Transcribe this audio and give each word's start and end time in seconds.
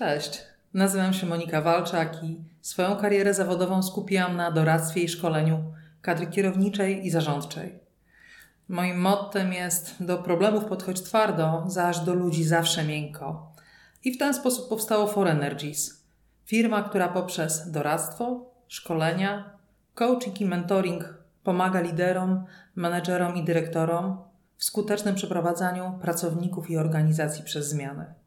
Cześć, 0.00 0.42
nazywam 0.74 1.12
się 1.12 1.26
Monika 1.26 1.60
Walczak 1.60 2.24
i 2.24 2.40
swoją 2.60 2.96
karierę 2.96 3.34
zawodową 3.34 3.82
skupiłam 3.82 4.36
na 4.36 4.50
doradztwie 4.50 5.02
i 5.02 5.08
szkoleniu 5.08 5.64
kadry 6.02 6.26
kierowniczej 6.26 7.06
i 7.06 7.10
zarządczej. 7.10 7.78
Moim 8.68 9.00
mottem 9.00 9.52
jest 9.52 10.04
do 10.04 10.18
problemów 10.18 10.64
podchodź 10.64 11.00
twardo, 11.02 11.64
zaś 11.66 11.98
do 11.98 12.14
ludzi 12.14 12.44
zawsze 12.44 12.84
miękko. 12.84 13.52
I 14.04 14.12
w 14.12 14.18
ten 14.18 14.34
sposób 14.34 14.68
powstało 14.68 15.06
For 15.06 15.28
Energies, 15.28 16.04
firma, 16.46 16.82
która 16.82 17.08
poprzez 17.08 17.70
doradztwo, 17.70 18.50
szkolenia, 18.68 19.50
coaching 19.94 20.40
i 20.40 20.46
mentoring 20.46 21.14
pomaga 21.44 21.80
liderom, 21.80 22.44
menedżerom 22.74 23.36
i 23.36 23.44
dyrektorom 23.44 24.18
w 24.56 24.64
skutecznym 24.64 25.14
przeprowadzaniu 25.14 25.98
pracowników 26.02 26.70
i 26.70 26.76
organizacji 26.76 27.44
przez 27.44 27.68
zmiany. 27.68 28.19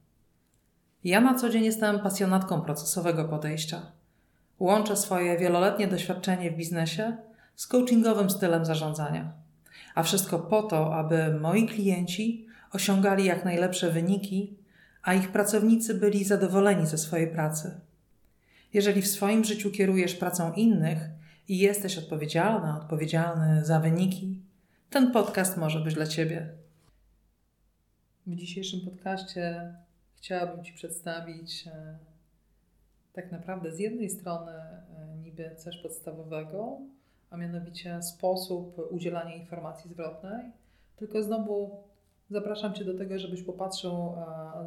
Ja 1.04 1.22
na 1.22 1.34
co 1.36 1.50
dzień 1.50 1.64
jestem 1.64 2.00
pasjonatką 2.00 2.62
procesowego 2.62 3.26
podejścia. 3.26 3.82
Łączę 4.60 4.98
swoje 4.98 5.38
wieloletnie 5.38 5.88
doświadczenie 5.88 6.52
w 6.52 6.56
biznesie 6.56 7.18
z 7.56 7.68
coachingowym 7.68 8.30
stylem 8.30 8.66
zarządzania. 8.66 9.34
A 9.96 10.04
wszystko 10.04 10.40
po 10.40 10.64
to, 10.64 10.96
aby 10.96 11.40
moi 11.40 11.68
klienci 11.68 12.48
osiągali 12.72 13.26
jak 13.26 13.46
najlepsze 13.46 13.92
wyniki, 13.92 14.58
a 15.02 15.14
ich 15.14 15.32
pracownicy 15.32 15.94
byli 15.94 16.24
zadowoleni 16.24 16.88
ze 16.88 16.98
swojej 16.98 17.28
pracy. 17.28 17.80
Jeżeli 18.74 19.02
w 19.02 19.08
swoim 19.08 19.44
życiu 19.44 19.72
kierujesz 19.72 20.16
pracą 20.16 20.54
innych 20.54 20.98
i 21.48 21.58
jesteś 21.58 21.98
odpowiedzialna, 21.98 22.80
odpowiedzialny 22.82 23.66
za 23.66 23.80
wyniki, 23.80 24.42
ten 24.90 25.12
podcast 25.12 25.58
może 25.58 25.80
być 25.80 25.94
dla 25.94 26.08
Ciebie. 26.08 26.50
W 28.28 28.36
dzisiejszym 28.36 28.82
podcaście 28.82 29.74
chciałabym 30.24 30.64
Ci 30.64 30.74
przedstawić 30.74 31.68
e, 31.68 31.98
tak 33.14 33.32
naprawdę 33.32 33.72
z 33.72 33.80
jednej 33.80 34.10
strony 34.10 34.52
e, 34.52 35.18
niby 35.24 35.56
coś 35.56 35.78
podstawowego, 35.78 36.80
a 37.30 37.38
mianowicie 37.38 38.02
sposób 38.02 38.92
udzielania 38.92 39.36
informacji 39.36 39.90
zwrotnej, 39.90 40.52
tylko 40.96 41.24
znowu 41.24 41.84
zapraszam 42.30 42.74
Cię 42.74 42.86
do 42.86 42.98
tego, 42.98 43.20
żebyś 43.20 43.44
popatrzył, 43.44 44.16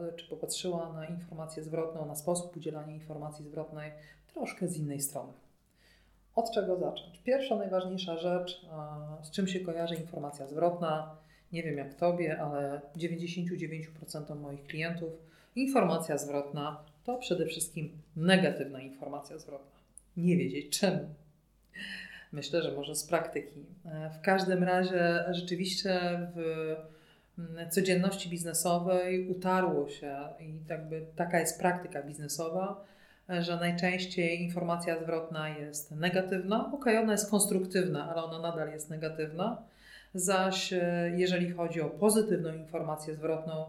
e, 0.08 0.12
czy 0.16 0.28
popatrzyła 0.28 0.92
na 0.92 1.06
informację 1.06 1.64
zwrotną, 1.64 2.06
na 2.06 2.14
sposób 2.14 2.56
udzielania 2.56 2.94
informacji 2.94 3.44
zwrotnej 3.44 3.92
troszkę 4.32 4.68
z 4.68 4.76
innej 4.76 5.00
strony. 5.00 5.32
Od 6.34 6.50
czego 6.50 6.76
zacząć? 6.76 7.18
Pierwsza, 7.18 7.56
najważniejsza 7.56 8.16
rzecz, 8.18 8.66
z 9.22 9.30
czym 9.30 9.48
się 9.48 9.60
kojarzy 9.60 9.94
informacja 9.94 10.46
zwrotna, 10.46 11.16
nie 11.52 11.62
wiem 11.62 11.78
jak 11.78 11.94
Tobie, 11.94 12.40
ale 12.40 12.80
99% 12.96 14.36
moich 14.36 14.64
klientów 14.64 15.25
informacja 15.56 16.18
zwrotna 16.18 16.84
to 17.04 17.18
przede 17.18 17.46
wszystkim 17.46 17.90
negatywna 18.16 18.80
informacja 18.80 19.38
zwrotna. 19.38 19.80
Nie 20.16 20.36
wiedzieć 20.36 20.78
czemu. 20.78 21.08
Myślę, 22.32 22.62
że 22.62 22.72
może 22.72 22.94
z 22.94 23.04
praktyki. 23.04 23.64
E, 23.84 24.10
w 24.10 24.20
każdym 24.20 24.64
razie 24.64 25.24
rzeczywiście 25.30 26.00
w 26.34 26.38
mm, 27.38 27.70
codzienności 27.70 28.28
biznesowej 28.28 29.28
utarło 29.28 29.88
się 29.88 30.18
i 30.40 30.60
jakby 30.68 31.06
taka 31.16 31.40
jest 31.40 31.60
praktyka 31.60 32.02
biznesowa, 32.02 32.84
że 33.28 33.56
najczęściej 33.56 34.42
informacja 34.42 35.02
zwrotna 35.02 35.48
jest 35.48 35.90
negatywna. 35.90 36.72
Ok, 36.72 36.86
ona 36.86 37.12
jest 37.12 37.30
konstruktywna, 37.30 38.10
ale 38.10 38.24
ona 38.24 38.38
nadal 38.38 38.68
jest 38.68 38.90
negatywna. 38.90 39.62
Zaś 40.14 40.72
e, 40.72 41.12
jeżeli 41.16 41.50
chodzi 41.50 41.80
o 41.80 41.90
pozytywną 41.90 42.54
informację 42.54 43.14
zwrotną, 43.14 43.66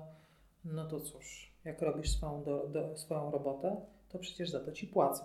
no 0.65 0.85
to 0.85 0.99
cóż, 0.99 1.51
jak 1.65 1.81
robisz 1.81 2.11
swoją, 2.11 2.43
do, 2.43 2.67
do, 2.67 2.97
swoją 2.97 3.31
robotę, 3.31 3.75
to 4.09 4.19
przecież 4.19 4.49
za 4.49 4.59
to 4.59 4.71
ci 4.71 4.87
płacą. 4.87 5.23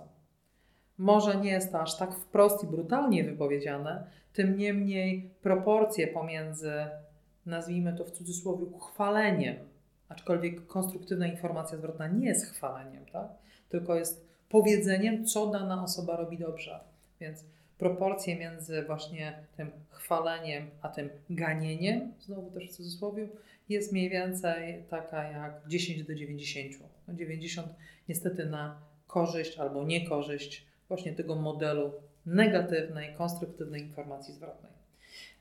Może 0.99 1.37
nie 1.37 1.51
jest 1.51 1.73
to 1.73 1.81
aż 1.81 1.97
tak 1.97 2.15
wprost 2.15 2.65
i 2.65 2.67
brutalnie 2.67 3.25
wypowiedziane, 3.25 4.07
tym 4.33 4.57
niemniej 4.57 5.31
proporcje 5.43 6.09
pomiędzy, 6.09 6.73
nazwijmy 7.47 7.97
to 7.97 8.05
w 8.05 8.11
cudzysłowie, 8.11 8.67
chwaleniem, 8.81 9.57
aczkolwiek 10.09 10.67
konstruktywna 10.67 11.27
informacja 11.27 11.79
zwrotna 11.79 12.09
nie 12.09 12.27
jest 12.27 12.47
chwaleniem, 12.47 13.07
tak? 13.07 13.29
tylko 13.69 13.95
jest 13.95 14.27
powiedzeniem, 14.49 15.27
co 15.27 15.47
dana 15.47 15.83
osoba 15.83 16.17
robi 16.17 16.39
dobrze. 16.39 16.81
Więc 17.21 17.45
proporcje 17.83 18.37
między 18.37 18.83
właśnie 18.83 19.39
tym 19.57 19.71
chwaleniem 19.91 20.71
a 20.83 20.89
tym 20.89 21.09
ganieniem, 21.31 22.13
znowu 22.21 22.51
też 22.51 22.69
w 22.69 22.73
cudzysłowie, 22.77 23.29
jest 23.69 23.93
mniej 23.93 24.11
więcej 24.11 24.85
taka 24.91 25.25
jak 25.25 25.69
10 25.69 26.05
do 26.05 26.15
90. 26.15 26.77
90 27.09 27.69
no, 27.69 27.75
niestety 28.09 28.47
na 28.47 28.81
korzyść 29.07 29.59
albo 29.59 29.85
niekorzyść 29.85 30.67
właśnie 30.89 31.13
tego 31.13 31.35
modelu 31.35 31.93
negatywnej, 32.27 33.15
konstruktywnej 33.15 33.83
informacji 33.83 34.35
zwrotnej. 34.35 34.73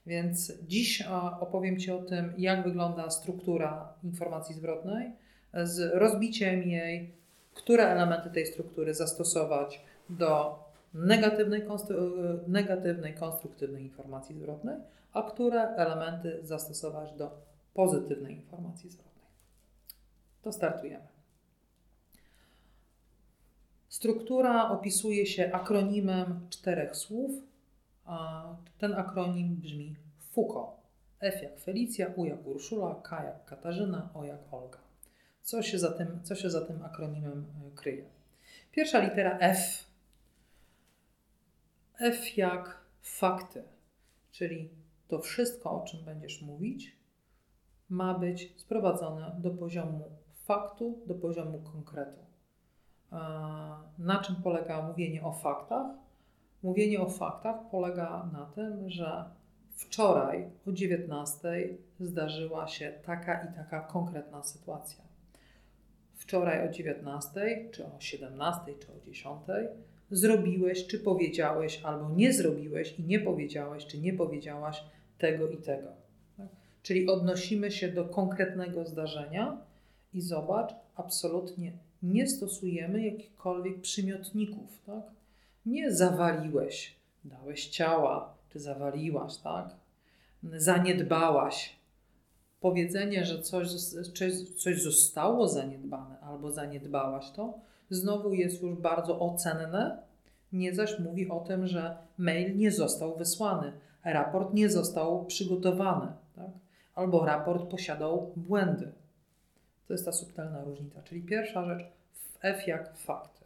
Więc 0.06 0.54
dziś 0.68 1.04
opowiem 1.40 1.80
Ci 1.80 1.92
o 1.92 2.02
tym, 2.02 2.34
jak 2.38 2.64
wygląda 2.64 3.10
struktura 3.10 3.94
informacji 4.04 4.56
zwrotnej 4.56 5.12
z 5.54 5.94
rozbiciem 5.94 6.64
jej, 6.64 7.12
które 7.54 7.88
elementy 7.88 8.30
tej 8.30 8.46
struktury 8.46 8.94
zastosować 8.94 9.82
do 10.10 10.61
negatywnej, 10.94 11.64
negatywnej 12.48 13.14
konstruktywnej 13.14 13.84
informacji 13.84 14.36
zwrotnej, 14.36 14.78
a 15.14 15.24
które 15.24 15.62
elementy 15.62 16.40
zastosować 16.44 17.14
do 17.14 17.42
pozytywnej 17.74 18.36
informacji 18.36 18.90
zwrotnej. 18.90 19.12
To 20.42 20.52
startujemy. 20.52 21.08
Struktura 23.90 24.70
opisuje 24.70 25.26
się 25.26 25.52
akronimem 25.54 26.48
czterech 26.50 26.96
słów. 26.96 27.32
Ten 28.78 28.94
akronim 28.94 29.56
brzmi 29.56 29.96
FUKO. 30.32 30.82
F 31.20 31.44
jak 31.44 31.60
Felicja, 31.60 32.08
U 32.16 32.26
jak 32.26 32.48
Urszula, 32.48 32.96
K 33.04 33.24
jak 33.24 33.46
Katarzyna, 33.46 34.10
O 34.14 34.24
jak 34.24 34.40
Olga. 34.52 34.78
Co 35.42 35.62
się 35.62 35.80
za 35.80 35.92
tym, 35.92 36.20
co 36.24 36.36
się 36.36 36.50
za 36.50 36.62
tym 36.62 36.86
akronimem 36.86 37.46
kryje? 37.76 38.06
Pierwsza 38.72 39.00
litera 39.00 39.38
F. 39.40 39.91
F 42.02 42.38
jak 42.38 42.86
fakty, 43.02 43.64
czyli 44.32 44.70
to 45.08 45.20
wszystko, 45.20 45.82
o 45.82 45.86
czym 45.86 46.06
będziesz 46.06 46.42
mówić, 46.42 46.98
ma 47.90 48.20
być 48.20 48.62
sprowadzone 48.62 49.36
do 49.40 49.52
poziomu 49.52 50.04
faktu, 50.34 51.04
do 51.06 51.16
poziomu 51.16 51.62
konkretu. 51.74 52.20
Na 53.98 54.22
czym 54.24 54.36
polega 54.36 54.82
mówienie 54.82 55.24
o 55.24 55.34
faktach? 55.34 55.88
Mówienie 56.64 57.02
o 57.02 57.10
faktach 57.10 57.56
polega 57.72 58.30
na 58.34 58.46
tym, 58.46 58.90
że 58.90 59.26
wczoraj 59.76 60.50
o 60.68 60.72
19 60.72 61.78
zdarzyła 62.00 62.68
się 62.68 62.94
taka 63.06 63.44
i 63.44 63.54
taka 63.56 63.82
konkretna 63.82 64.44
sytuacja. 64.44 65.04
Wczoraj 66.14 66.70
o 66.70 66.72
19, 66.72 67.70
czy 67.72 67.86
o 67.86 68.00
17, 68.00 68.74
czy 68.80 68.92
o 68.92 69.06
10 69.06 69.42
zrobiłeś, 70.12 70.88
czy 70.88 71.00
powiedziałeś, 71.00 71.82
albo 71.84 72.10
nie 72.10 72.34
zrobiłeś 72.34 73.00
i 73.00 73.04
nie 73.04 73.20
powiedziałeś, 73.20 73.86
czy 73.86 73.98
nie 73.98 74.14
powiedziałaś 74.14 74.84
tego 75.18 75.50
i 75.50 75.58
tego. 75.58 75.88
Czyli 76.84 77.08
odnosimy 77.10 77.72
się 77.72 77.88
do 77.88 78.06
konkretnego 78.06 78.86
zdarzenia 78.86 79.58
i 80.14 80.22
zobacz, 80.22 80.76
absolutnie 80.96 81.72
nie 82.04 82.28
stosujemy 82.28 83.06
jakichkolwiek 83.06 83.82
przymiotników, 83.82 84.80
tak? 84.86 85.04
Nie 85.66 85.92
zawaliłeś, 85.92 86.96
dałeś 87.26 87.68
ciała, 87.68 88.34
czy 88.54 88.60
zawaliłaś, 88.60 89.38
tak? 89.38 89.76
Zaniedbałaś. 90.44 91.76
Powiedzenie, 92.62 93.26
że 93.26 93.42
coś, 93.42 93.68
coś 94.58 94.82
zostało 94.82 95.48
zaniedbane 95.48 96.20
albo 96.20 96.52
zaniedbałaś 96.52 97.32
to, 97.36 97.60
znowu 97.92 98.34
jest 98.34 98.62
już 98.62 98.76
bardzo 98.76 99.20
ocenne, 99.20 99.98
nie 100.54 100.76
zaś 100.76 101.00
mówi 101.00 101.30
o 101.30 101.40
tym, 101.40 101.68
że 101.68 101.98
mail 102.18 102.58
nie 102.58 102.72
został 102.72 103.18
wysłany, 103.18 103.72
raport 104.04 104.54
nie 104.54 104.70
został 104.70 105.26
przygotowany. 105.26 106.08
Tak? 106.36 106.50
albo 106.96 107.26
raport 107.26 107.72
posiadał 107.72 108.34
błędy. 108.36 108.92
To 109.88 109.94
jest 109.94 110.06
ta 110.06 110.12
subtelna 110.12 110.64
różnica. 110.64 111.02
Czyli 111.04 111.22
pierwsza 111.22 111.66
rzecz, 111.66 111.84
F 112.42 112.68
jak 112.68 112.98
fakty. 112.98 113.46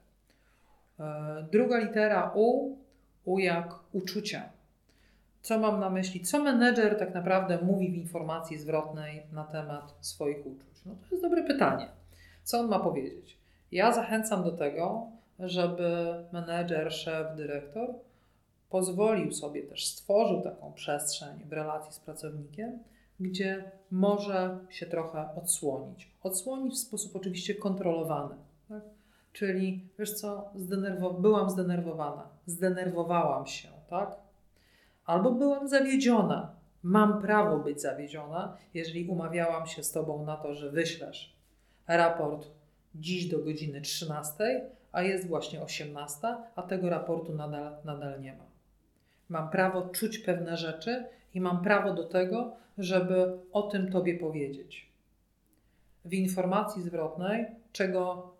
E, 1.00 1.46
druga 1.52 1.78
litera 1.78 2.32
U, 2.36 2.78
U 3.26 3.40
jak 3.40 3.74
uczucia. 3.92 4.50
Co 5.42 5.60
mam 5.60 5.80
na 5.80 5.90
myśli? 5.90 6.22
Co 6.22 6.44
menedżer 6.44 7.00
tak 7.00 7.14
naprawdę 7.14 7.60
mówi 7.62 7.92
w 7.92 7.96
informacji 7.96 8.58
zwrotnej 8.58 9.24
na 9.32 9.44
temat 9.44 9.94
swoich 10.02 10.46
uczuć? 10.46 10.86
No 10.86 10.96
to 10.96 11.08
jest 11.12 11.24
dobre 11.24 11.44
pytanie. 11.44 11.90
Co 12.44 12.60
on 12.60 12.68
ma 12.68 12.80
powiedzieć? 12.80 13.38
Ja 13.76 13.92
zachęcam 13.92 14.44
do 14.44 14.52
tego, 14.52 15.08
żeby 15.40 16.16
menedżer, 16.32 16.94
szef, 16.94 17.36
dyrektor 17.36 17.94
pozwolił 18.70 19.32
sobie 19.32 19.64
też, 19.64 19.88
stworzył 19.88 20.42
taką 20.42 20.74
przestrzeń 20.74 21.40
w 21.46 21.54
relacji 21.54 21.94
z 21.94 22.00
pracownikiem, 22.00 22.80
gdzie 23.20 23.72
może 23.92 24.60
się 24.70 24.86
trochę 24.86 25.30
odsłonić. 25.36 26.12
Odsłonić 26.24 26.74
w 26.74 26.78
sposób 26.78 27.16
oczywiście 27.16 27.56
kontrolowany. 27.56 28.36
Tak? 28.70 28.82
Czyli, 29.34 29.88
wiesz 30.00 30.14
co, 30.14 30.50
byłam 31.20 31.50
zdenerwowana, 31.50 32.28
zdenerwowałam 32.46 33.48
się, 33.48 33.70
tak? 33.90 34.16
Albo 35.06 35.32
byłam 35.32 35.68
zawiedziona. 35.68 36.56
Mam 36.84 37.22
prawo 37.22 37.58
być 37.58 37.82
zawiedziona, 37.82 38.58
jeżeli 38.74 39.08
umawiałam 39.08 39.68
się 39.68 39.84
z 39.84 39.92
Tobą 39.92 40.26
na 40.26 40.38
to, 40.38 40.54
że 40.54 40.72
wyślesz 40.72 41.36
raport 41.88 42.55
dziś 42.96 43.26
do 43.26 43.40
godziny 43.40 43.82
13, 43.82 44.70
a 44.92 45.04
jest 45.04 45.28
właśnie 45.28 45.62
18, 45.62 46.28
a 46.56 46.62
tego 46.62 46.90
raportu 46.90 47.34
nadal, 47.34 47.78
nadal 47.86 48.22
nie 48.22 48.34
ma. 48.34 48.46
Mam 49.30 49.50
prawo 49.50 49.90
czuć 49.90 50.20
pewne 50.20 50.58
rzeczy 50.58 51.06
i 51.34 51.42
mam 51.42 51.64
prawo 51.64 51.94
do 51.94 52.04
tego, 52.04 52.56
żeby 52.78 53.38
o 53.52 53.62
tym 53.62 53.92
Tobie 53.92 54.20
powiedzieć. 54.20 54.90
W 56.06 56.14
informacji 56.14 56.84
zwrotnej, 56.84 57.46
czego 57.72 58.32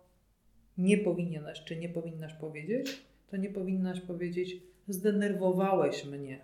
nie 0.78 0.98
powinieneś 0.98 1.64
czy 1.64 1.76
nie 1.76 1.88
powinnaś 1.88 2.34
powiedzieć, 2.34 3.02
to 3.30 3.36
nie 3.36 3.50
powinnaś 3.50 4.00
powiedzieć: 4.00 4.56
Zdenerwowałeś 4.88 6.04
mnie, 6.04 6.40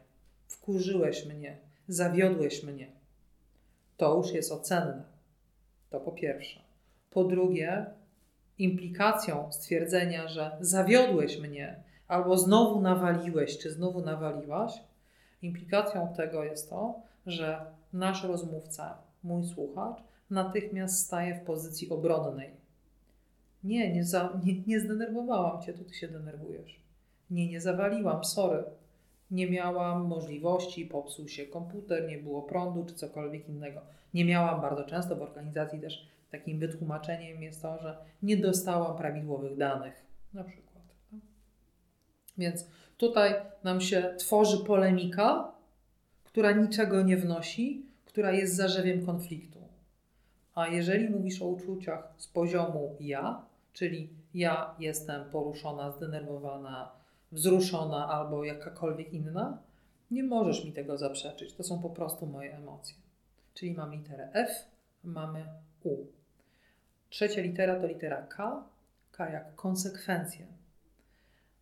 wkurzyłeś 0.48 1.26
mnie, 1.26 1.56
zawiodłeś 1.88 2.62
mnie. 2.62 2.86
To 3.96 4.16
już 4.16 4.32
jest 4.32 4.52
ocenne. 4.52 5.02
To 5.90 6.00
po 6.00 6.12
pierwsze. 6.12 6.60
Po 7.10 7.24
drugie, 7.24 7.86
implikacją 8.58 9.52
stwierdzenia, 9.52 10.28
że 10.28 10.56
zawiodłeś 10.60 11.38
mnie, 11.38 11.82
albo 12.08 12.36
znowu 12.36 12.80
nawaliłeś, 12.80 13.58
czy 13.58 13.70
znowu 13.70 14.00
nawaliłaś, 14.00 14.72
implikacją 15.42 16.08
tego 16.16 16.44
jest 16.44 16.70
to, 16.70 17.00
że 17.26 17.66
nasz 17.92 18.24
rozmówca, 18.24 18.98
mój 19.24 19.44
słuchacz, 19.44 20.02
natychmiast 20.30 21.06
staje 21.06 21.34
w 21.34 21.44
pozycji 21.44 21.90
obronnej. 21.90 22.50
Nie, 23.64 23.92
nie, 23.92 24.04
za, 24.04 24.40
nie, 24.44 24.62
nie 24.66 24.80
zdenerwowałam 24.80 25.62
cię, 25.62 25.72
to 25.72 25.84
ty 25.84 25.94
się 25.94 26.08
denerwujesz. 26.08 26.80
Nie, 27.30 27.48
nie 27.48 27.60
zawaliłam, 27.60 28.24
sorry. 28.24 28.64
Nie 29.30 29.50
miałam 29.50 30.06
możliwości, 30.06 30.86
popsuł 30.86 31.28
się 31.28 31.46
komputer, 31.46 32.08
nie 32.08 32.18
było 32.18 32.42
prądu 32.42 32.84
czy 32.84 32.94
cokolwiek 32.94 33.48
innego. 33.48 33.80
Nie 34.14 34.24
miałam 34.24 34.60
bardzo 34.60 34.84
często 34.84 35.16
w 35.16 35.22
organizacji 35.22 35.80
też 35.80 36.08
takim 36.32 36.58
wytłumaczeniem 36.58 37.42
jest 37.42 37.62
to, 37.62 37.78
że 37.78 37.96
nie 38.22 38.36
dostałam 38.36 38.96
prawidłowych 38.96 39.56
danych, 39.56 40.06
na 40.34 40.44
przykład. 40.44 40.84
Tak? 41.10 41.20
Więc 42.38 42.66
tutaj 42.96 43.34
nam 43.64 43.80
się 43.80 44.14
tworzy 44.18 44.64
polemika, 44.64 45.52
która 46.24 46.52
niczego 46.52 47.02
nie 47.02 47.16
wnosi, 47.16 47.86
która 48.04 48.32
jest 48.32 48.56
zarzewiem 48.56 49.06
konfliktu. 49.06 49.58
A 50.54 50.66
jeżeli 50.66 51.10
mówisz 51.10 51.42
o 51.42 51.46
uczuciach 51.46 52.14
z 52.16 52.26
poziomu 52.26 52.96
ja, 53.00 53.42
czyli 53.72 54.08
ja 54.34 54.74
jestem 54.78 55.30
poruszona, 55.30 55.90
zdenerwowana, 55.90 56.92
wzruszona 57.32 58.08
albo 58.08 58.44
jakakolwiek 58.44 59.12
inna, 59.12 59.58
nie 60.10 60.24
możesz 60.24 60.64
mi 60.64 60.72
tego 60.72 60.98
zaprzeczyć. 60.98 61.52
To 61.52 61.62
są 61.62 61.82
po 61.82 61.90
prostu 61.90 62.26
moje 62.26 62.56
emocje. 62.56 62.96
Czyli 63.54 63.74
mam 63.74 63.92
literę 63.92 64.28
F, 64.32 64.50
mamy 65.04 65.44
U. 65.84 65.96
Trzecia 67.12 67.42
litera 67.42 67.80
to 67.80 67.86
litera 67.86 68.26
K. 68.26 68.64
K 69.12 69.30
jak 69.30 69.54
konsekwencje. 69.54 70.46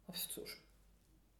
No 0.08 0.14
cóż, 0.28 0.62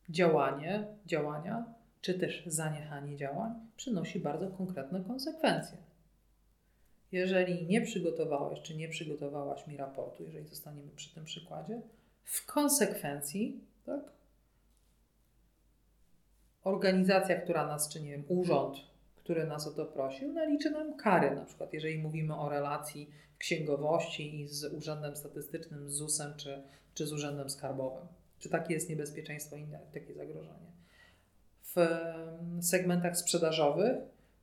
działanie, 0.09 0.87
działania, 1.07 1.75
czy 2.01 2.15
też 2.15 2.43
zaniechanie 2.47 3.17
działań 3.17 3.55
przynosi 3.77 4.21
bardzo 4.21 4.51
konkretne 4.51 5.05
konsekwencje. 5.05 5.79
Jeżeli 7.13 7.67
nie 7.67 7.81
przygotowałeś, 7.81 8.61
czy 8.61 8.77
nie 8.77 8.89
przygotowałaś 8.89 9.67
mi 9.67 9.77
raportu, 9.77 10.23
jeżeli 10.25 10.49
zostaniemy 10.49 10.91
przy 10.97 11.15
tym 11.15 11.25
przykładzie, 11.25 11.81
w 12.25 12.47
konsekwencji, 12.47 13.65
tak, 13.87 14.01
organizacja, 16.65 17.41
która 17.41 17.67
nas, 17.67 17.89
czy 17.89 18.03
nie 18.03 18.11
wiem, 18.11 18.25
urząd, 18.29 18.90
który 19.25 19.47
nas 19.47 19.67
o 19.67 19.71
to 19.71 19.87
prosił, 19.87 20.33
naliczy 20.33 20.71
nam 20.71 20.97
kary, 20.97 21.37
na 21.37 21.45
przykład 21.45 21.73
jeżeli 21.73 21.99
mówimy 21.99 22.37
o 22.37 22.49
relacji 22.49 23.11
w 23.35 23.39
księgowości 23.39 24.41
i 24.41 24.49
z 24.49 24.65
Urzędem 24.65 25.17
Statystycznym, 25.17 25.91
z 25.91 25.95
ZUS-em 25.95 26.35
czy, 26.37 26.63
czy 26.95 27.07
z 27.07 27.13
Urzędem 27.13 27.51
Skarbowym. 27.51 28.07
Czy 28.39 28.49
takie 28.49 28.75
jest 28.75 28.89
niebezpieczeństwo 28.89 29.57
i 29.57 29.67
takie 29.95 30.15
zagrożenie? 30.15 30.71
W 31.75 31.77
segmentach 32.61 33.17
sprzedażowych, 33.17 33.97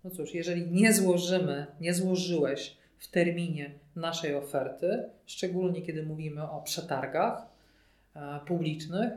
no 0.03 0.09
cóż, 0.09 0.33
jeżeli 0.33 0.71
nie 0.71 0.93
złożymy, 0.93 1.65
nie 1.81 1.93
złożyłeś 1.93 2.77
w 2.97 3.07
terminie 3.07 3.71
naszej 3.95 4.35
oferty, 4.35 5.09
szczególnie 5.25 5.81
kiedy 5.81 6.03
mówimy 6.03 6.49
o 6.49 6.61
przetargach 6.61 7.41
e, 8.15 8.39
publicznych, 8.47 9.13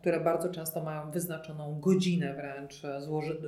które 0.00 0.20
bardzo 0.20 0.48
często 0.48 0.82
mają 0.82 1.10
wyznaczoną 1.10 1.80
godzinę 1.80 2.34
wręcz, 2.34 2.84
e, 2.84 3.00
złoży, 3.00 3.40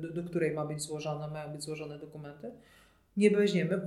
do, 0.00 0.22
do, 0.22 0.28
której 0.28 0.54
ma 0.54 0.66
być 0.66 0.82
złożone, 0.82 1.28
mają 1.28 1.52
być 1.52 1.62
złożone 1.62 1.98
dokumenty, 1.98 2.50
nie 3.16 3.30
weźmiemy, 3.30 3.80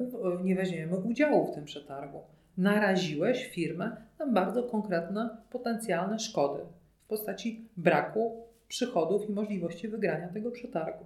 nie 0.44 0.56
weźmiemy 0.56 0.96
udziału 0.96 1.52
w 1.52 1.56
tym 1.56 1.66
przetargu. 1.66 2.22
Naraziłeś 2.58 3.48
firmę 3.48 3.98
na 4.20 4.28
bardzo 4.28 4.64
konkretne 4.64 5.38
potencjalne 5.52 6.20
szkody 6.20 6.60
w 7.06 7.08
postaci 7.08 7.68
braku 7.78 8.44
przychodów 8.68 9.30
i 9.30 9.34
możliwości 9.34 9.88
wygrania 9.88 10.28
tego 10.28 10.52
przetargu. 10.52 11.06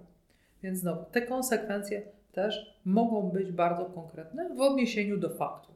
Więc 0.62 0.78
znowu, 0.78 1.04
te 1.04 1.22
konsekwencje 1.22 2.02
też 2.32 2.80
mogą 2.84 3.22
być 3.30 3.52
bardzo 3.52 3.84
konkretne 3.84 4.54
w 4.54 4.60
odniesieniu 4.60 5.18
do 5.18 5.30
faktu. 5.30 5.72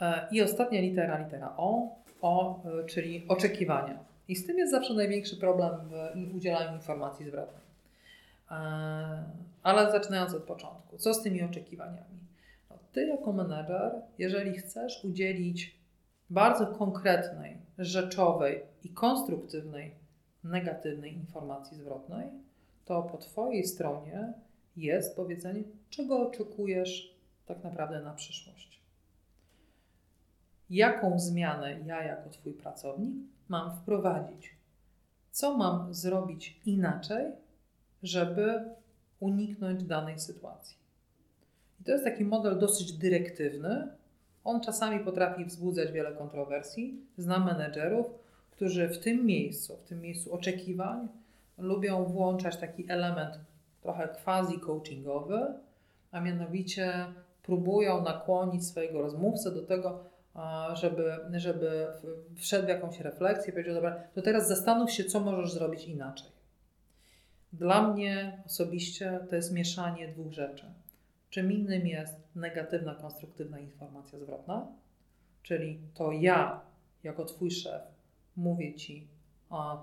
E, 0.00 0.28
I 0.32 0.42
ostatnia 0.42 0.80
litera, 0.80 1.18
litera 1.18 1.54
O, 1.56 1.98
o, 2.20 2.62
e, 2.64 2.84
czyli 2.84 3.24
oczekiwania. 3.28 3.98
I 4.28 4.36
z 4.36 4.46
tym 4.46 4.58
jest 4.58 4.72
zawsze 4.72 4.94
największy 4.94 5.36
problem 5.36 5.72
w 5.88 6.36
udzielaniu 6.36 6.76
informacji 6.76 7.26
zwrotnej. 7.26 7.62
E, 8.50 8.54
ale 9.62 9.90
zaczynając 9.90 10.34
od 10.34 10.42
początku, 10.42 10.98
co 10.98 11.14
z 11.14 11.22
tymi 11.22 11.42
oczekiwaniami? 11.42 12.18
No, 12.70 12.76
ty, 12.92 13.06
jako 13.06 13.32
menedżer, 13.32 13.92
jeżeli 14.18 14.58
chcesz 14.58 15.04
udzielić 15.04 15.78
bardzo 16.30 16.66
konkretnej, 16.66 17.56
rzeczowej 17.78 18.62
i 18.84 18.88
konstruktywnej, 18.88 19.94
negatywnej 20.44 21.14
informacji 21.14 21.76
zwrotnej, 21.76 22.26
to 22.84 23.02
po 23.02 23.18
Twojej 23.18 23.64
stronie 23.64 24.32
jest 24.76 25.16
powiedzenie, 25.16 25.62
czego 25.90 26.28
oczekujesz 26.28 27.14
tak 27.46 27.64
naprawdę 27.64 28.00
na 28.00 28.14
przyszłość 28.14 28.77
jaką 30.70 31.18
zmianę 31.18 31.80
ja 31.86 32.02
jako 32.02 32.30
Twój 32.30 32.52
pracownik 32.52 33.14
mam 33.48 33.76
wprowadzić. 33.76 34.50
Co 35.30 35.56
mam 35.56 35.94
zrobić 35.94 36.60
inaczej, 36.66 37.26
żeby 38.02 38.64
uniknąć 39.20 39.84
danej 39.84 40.18
sytuacji. 40.20 40.76
I 41.80 41.84
to 41.84 41.92
jest 41.92 42.04
taki 42.04 42.24
model 42.24 42.58
dosyć 42.58 42.92
dyrektywny. 42.92 43.88
On 44.44 44.60
czasami 44.60 45.04
potrafi 45.04 45.44
wzbudzać 45.44 45.92
wiele 45.92 46.12
kontrowersji. 46.12 47.00
Znam 47.18 47.44
menedżerów, 47.44 48.06
którzy 48.50 48.88
w 48.88 48.98
tym 48.98 49.26
miejscu, 49.26 49.76
w 49.76 49.82
tym 49.82 50.00
miejscu 50.00 50.34
oczekiwań, 50.34 51.08
lubią 51.58 52.04
włączać 52.04 52.56
taki 52.56 52.90
element 52.90 53.38
trochę 53.82 54.08
quasi-coachingowy, 54.24 55.52
a 56.10 56.20
mianowicie 56.20 56.92
próbują 57.42 58.02
nakłonić 58.02 58.66
swojego 58.66 59.02
rozmówcę 59.02 59.50
do 59.50 59.62
tego, 59.62 60.04
żeby, 60.74 61.16
żeby 61.32 61.86
wszedł 62.36 62.66
w 62.66 62.68
jakąś 62.68 63.00
refleksję 63.00 63.52
powiedział, 63.52 63.74
dobra, 63.74 64.02
to 64.14 64.22
teraz 64.22 64.48
zastanów 64.48 64.90
się, 64.90 65.04
co 65.04 65.20
możesz 65.20 65.52
zrobić 65.52 65.84
inaczej. 65.84 66.28
Dla 67.52 67.88
mnie 67.88 68.42
osobiście 68.46 69.20
to 69.30 69.36
jest 69.36 69.52
mieszanie 69.52 70.08
dwóch 70.08 70.32
rzeczy. 70.32 70.66
Czym 71.30 71.52
innym 71.52 71.86
jest 71.86 72.14
negatywna, 72.34 72.94
konstruktywna 72.94 73.58
informacja 73.58 74.18
zwrotna, 74.18 74.66
czyli 75.42 75.80
to 75.94 76.12
ja, 76.12 76.60
jako 77.04 77.24
Twój 77.24 77.50
szef, 77.50 77.82
mówię 78.36 78.74
Ci, 78.74 79.08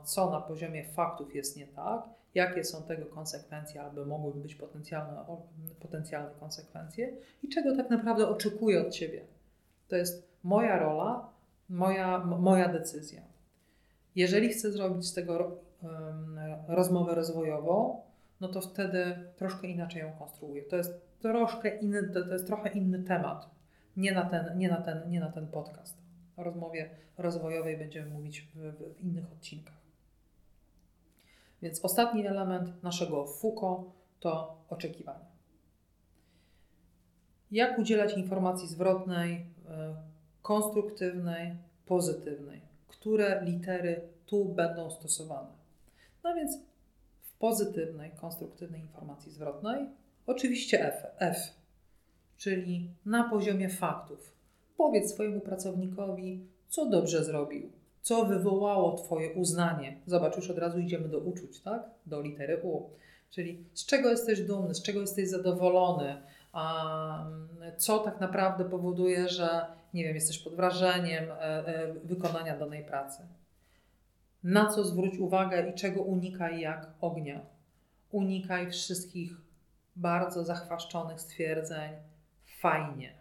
co 0.04 0.30
na 0.30 0.42
poziomie 0.42 0.86
faktów 0.86 1.36
jest 1.36 1.58
nie 1.58 1.68
tak, 1.68 2.04
jakie 2.36 2.64
są 2.64 2.84
tego 2.84 3.06
konsekwencje, 3.06 3.82
albo 3.82 4.06
mogłyby 4.06 4.40
być 4.40 4.56
potencjalne, 4.56 5.26
potencjalne 5.80 6.30
konsekwencje 6.40 7.14
i 7.44 7.50
czego 7.50 7.76
tak 7.76 7.90
naprawdę 7.90 8.28
oczekuję 8.28 8.82
od 8.82 8.94
Ciebie. 8.94 9.22
To 9.88 9.96
jest 9.96 10.35
moja 10.46 10.80
rola, 10.80 11.30
moja, 11.70 12.20
moja 12.26 12.70
decyzja. 12.70 13.22
Jeżeli 14.16 14.50
chcę 14.50 14.72
zrobić 14.72 15.08
z 15.08 15.14
tego 15.14 15.58
rozmowę 16.68 17.16
rozwojową, 17.16 18.02
no 18.42 18.48
to 18.48 18.62
wtedy 18.62 19.30
troszkę 19.36 19.68
inaczej 19.68 20.02
ją 20.02 20.12
konstruuję. 20.12 20.64
To 20.64 20.76
jest 20.76 21.20
troszkę 21.20 21.78
inny, 21.78 22.10
to 22.10 22.34
jest 22.34 22.48
trochę 22.48 22.70
inny 22.70 23.04
temat. 23.04 23.50
Nie 23.98 24.12
na 24.12 24.26
ten, 24.26 24.58
nie 24.58 24.70
na 24.70 24.82
ten, 24.82 25.10
nie 25.10 25.20
na 25.20 25.32
ten 25.32 25.48
podcast. 25.48 25.98
O 26.38 26.44
rozmowie 26.44 26.90
rozwojowej 27.18 27.78
będziemy 27.78 28.10
mówić 28.10 28.42
w, 28.42 28.56
w, 28.56 29.02
innych 29.02 29.32
odcinkach. 29.32 29.82
Więc 31.62 31.86
ostatni 31.86 32.28
element 32.28 32.84
naszego 32.84 33.26
FUKO 33.26 33.92
to 34.20 34.58
oczekiwania. 34.70 35.26
Jak 37.52 37.80
udzielać 37.80 38.18
informacji 38.18 38.68
zwrotnej, 38.68 39.46
e, 39.70 39.96
konstruktywnej, 40.46 41.56
pozytywnej. 41.86 42.62
Które 42.88 43.42
litery 43.44 44.02
tu 44.26 44.46
będą 44.46 44.92
stosowane? 44.92 45.50
No 46.24 46.36
więc 46.36 46.58
w 47.22 47.38
pozytywnej, 47.38 48.12
konstruktywnej 48.12 48.82
informacji 48.82 49.32
zwrotnej 49.32 49.90
oczywiście 50.28 50.94
F, 50.94 51.04
F 51.20 51.38
czyli 52.38 52.90
na 53.06 53.30
poziomie 53.30 53.70
faktów. 53.70 54.34
Powiedz 54.78 55.14
swojemu 55.14 55.40
pracownikowi, 55.40 56.48
co 56.70 56.86
dobrze 56.86 57.24
zrobił, 57.24 57.72
co 58.02 58.26
wywołało 58.26 58.98
Twoje 58.98 59.34
uznanie. 59.34 60.00
Zobacz, 60.06 60.36
już 60.36 60.50
od 60.50 60.58
razu 60.58 60.80
idziemy 60.80 61.10
do 61.10 61.20
uczuć, 61.20 61.62
tak? 61.62 61.84
Do 62.06 62.22
litery 62.22 62.62
U. 62.64 62.90
Czyli 63.30 63.66
z 63.74 63.86
czego 63.86 64.10
jesteś 64.10 64.42
dumny, 64.42 64.76
z 64.76 64.82
czego 64.82 65.02
jesteś 65.02 65.30
zadowolony, 65.30 66.22
co 67.78 68.00
tak 68.00 68.22
naprawdę 68.22 68.66
powoduje, 68.66 69.30
że 69.30 69.66
nie 69.96 70.04
wiem, 70.04 70.16
jesteś 70.16 70.40
pod 70.40 70.56
wrażeniem 70.56 71.32
e, 71.32 71.42
e, 71.42 71.94
wykonania 71.94 72.58
danej 72.58 72.84
pracy. 72.84 73.24
Na 74.44 74.66
co 74.66 74.84
zwróć 74.84 75.18
uwagę 75.18 75.70
i 75.70 75.74
czego 75.74 76.02
unikaj 76.02 76.60
jak 76.60 76.88
ognia. 77.02 77.42
Unikaj 78.12 78.72
wszystkich 78.72 79.32
bardzo 79.96 80.44
zachwaszczonych 80.44 81.22
stwierdzeń. 81.22 81.92
Fajnie. 82.60 83.14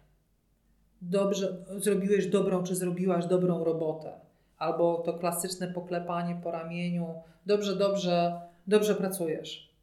Dobrze, 1.01 1.57
zrobiłeś 1.77 2.27
dobrą, 2.27 2.63
czy 2.63 2.75
zrobiłaś 2.75 3.25
dobrą 3.25 3.63
robotę. 3.63 4.13
Albo 4.57 4.97
to 4.97 5.13
klasyczne 5.13 5.67
poklepanie 5.67 6.39
po 6.43 6.51
ramieniu. 6.51 7.21
Dobrze, 7.45 7.75
dobrze, 7.75 8.41
dobrze 8.67 8.95
pracujesz. 8.95 9.75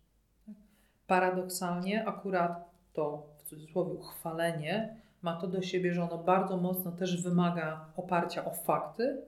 Paradoksalnie, 1.06 2.04
akurat 2.08 2.70
to 2.92 3.26
w 3.38 3.48
cudzysłowie 3.48 3.94
chwalenie 4.00 5.01
ma 5.22 5.36
to 5.36 5.46
do 5.46 5.62
siebie, 5.62 5.94
że 5.94 6.02
ono 6.02 6.18
bardzo 6.18 6.56
mocno 6.56 6.92
też 6.92 7.22
wymaga 7.22 7.84
oparcia 7.96 8.44
o 8.44 8.50
fakty, 8.50 9.22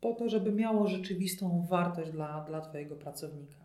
po 0.00 0.12
to, 0.14 0.28
żeby 0.28 0.52
miało 0.52 0.86
rzeczywistą 0.86 1.66
wartość 1.70 2.10
dla, 2.10 2.44
dla 2.48 2.60
Twojego 2.60 2.96
pracownika. 2.96 3.62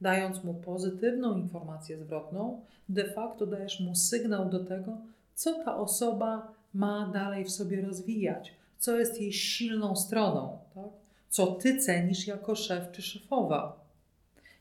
Dając 0.00 0.44
mu 0.44 0.54
pozytywną 0.54 1.36
informację 1.36 1.98
zwrotną, 1.98 2.60
de 2.88 3.04
facto 3.04 3.46
dajesz 3.46 3.80
mu 3.80 3.94
sygnał 3.94 4.48
do 4.48 4.64
tego, 4.64 4.96
co 5.34 5.64
ta 5.64 5.76
osoba 5.76 6.52
ma 6.74 7.10
dalej 7.12 7.44
w 7.44 7.50
sobie 7.50 7.80
rozwijać, 7.80 8.54
co 8.78 8.98
jest 8.98 9.20
jej 9.20 9.32
silną 9.32 9.96
stroną, 9.96 10.58
tak? 10.74 10.88
co 11.28 11.46
Ty 11.46 11.78
cenisz 11.78 12.26
jako 12.26 12.54
szef 12.54 12.90
czy 12.92 13.02
szefowa, 13.02 13.80